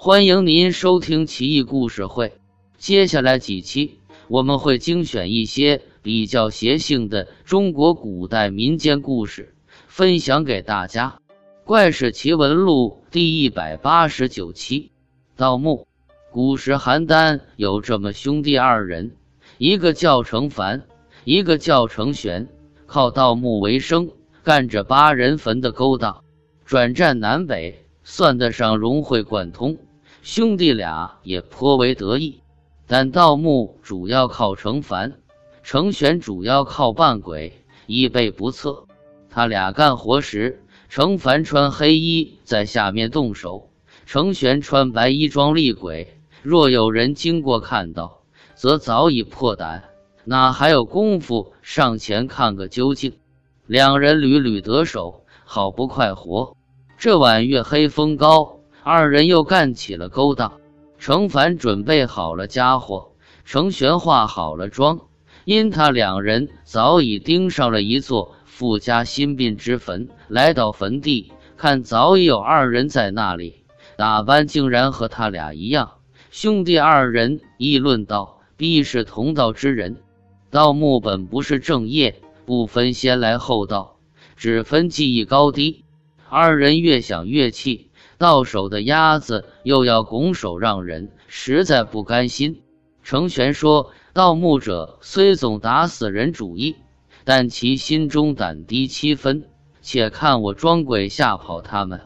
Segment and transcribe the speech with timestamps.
[0.00, 2.34] 欢迎您收听奇异故事会。
[2.78, 9.56] 接下来几期我们会精选一些比较邪性的中国古代民间故事，
[9.88, 11.18] 分享给大家。
[11.64, 14.92] 《怪事奇闻录》第一百八十九期：
[15.34, 15.88] 盗墓。
[16.30, 19.10] 古时邯郸有这么兄弟二人，
[19.58, 20.84] 一个叫程凡，
[21.24, 22.46] 一个叫程玄，
[22.86, 24.08] 靠盗墓为生，
[24.44, 26.22] 干着扒人坟的勾当，
[26.64, 29.76] 转战南北，算得上融会贯通。
[30.30, 32.42] 兄弟俩也颇为得意，
[32.86, 35.14] 但盗墓主要靠程凡，
[35.62, 38.84] 程玄主要靠扮鬼，以备不测。
[39.30, 43.70] 他俩干活时，程凡穿黑衣在下面动手，
[44.04, 46.18] 程玄穿白衣装厉鬼。
[46.42, 48.20] 若有人经过看到，
[48.54, 49.84] 则早已破胆，
[50.24, 53.14] 哪还有功夫上前看个究竟？
[53.66, 56.54] 两人屡屡得手，好不快活。
[56.98, 58.57] 这晚月黑风高。
[58.90, 60.54] 二人又干起了勾当。
[60.98, 63.12] 程凡准备好了家伙，
[63.44, 65.00] 程玄化好了妆，
[65.44, 70.08] 因他两人早已盯上了一座富家新殡之坟。
[70.28, 73.66] 来到坟地，看早已有二人在那里，
[73.98, 75.98] 打扮竟然和他俩一样。
[76.30, 79.98] 兄弟二人议论道：“必是同道之人。
[80.50, 83.96] 盗墓本不是正业，不分先来后到，
[84.34, 85.84] 只分技艺高低。”
[86.30, 87.90] 二人越想越气。
[88.18, 92.62] 到手的鸭子又要拱手让人，实在不甘心。
[93.02, 96.76] 程玄说：“盗墓者虽总打死人主意，
[97.24, 99.44] 但其心中胆低七分。
[99.80, 102.02] 且看我装鬼吓跑他们。”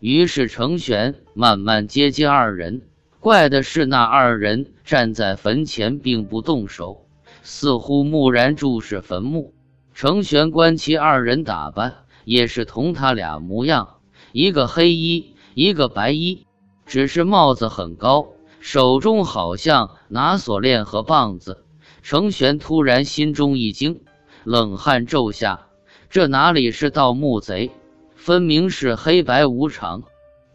[0.00, 2.82] 于是程玄慢慢接近二人。
[3.20, 7.06] 怪的是，那二人站在坟前，并不动手，
[7.44, 9.54] 似乎木然注视坟墓。
[9.94, 13.96] 程玄观其二人打扮，也是同他俩模样，
[14.32, 15.32] 一个黑衣。
[15.54, 16.46] 一个白衣，
[16.86, 21.66] 只是帽子很高，手中好像拿锁链和棒子。
[22.00, 24.00] 程玄突然心中一惊，
[24.44, 25.66] 冷汗骤下。
[26.08, 27.70] 这哪里是盗墓贼，
[28.16, 30.04] 分明是黑白无常。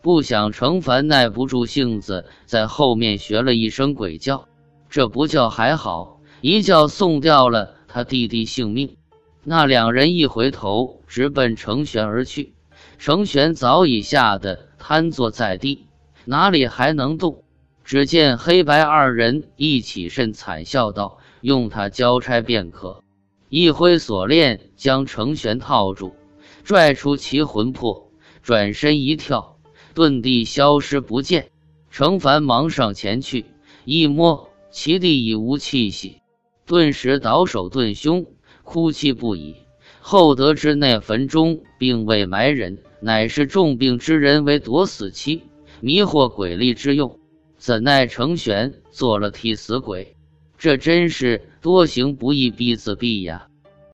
[0.01, 4.47] 不想程凡耐不住性子，在后面学了一声鬼叫。
[4.89, 8.97] 这不叫还好，一叫送掉了他弟弟性命。
[9.49, 12.53] 那两人一回头，直奔程玄而去。
[12.97, 14.67] 程玄早已吓得。
[14.77, 15.85] 瘫坐在地，
[16.25, 17.45] 哪里还能动？
[17.85, 23.05] 只见黑白二人一起身，惨笑道：“用他交差便可。”
[23.47, 26.11] 一挥锁链，将程玄套住，
[26.65, 28.11] 拽出其魂魄，
[28.43, 29.57] 转身一跳，
[29.95, 31.51] 遁地消失不见。
[31.89, 33.45] 程凡忙上前去，
[33.85, 36.19] 一摸其地已无气息，
[36.65, 38.25] 顿时倒手顿胸，
[38.67, 39.55] 哭泣不已。
[40.01, 42.79] 后得知那坟中并未埋人。
[42.99, 45.43] 乃是重病之人为夺死期，
[45.79, 47.17] 迷惑鬼力之用。
[47.55, 50.15] 怎奈成玄做了替死鬼，
[50.57, 53.47] 这真是多行不义必自毙呀！